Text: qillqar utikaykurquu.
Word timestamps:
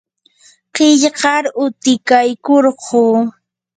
qillqar 0.75 1.43
utikaykurquu. 1.63 3.03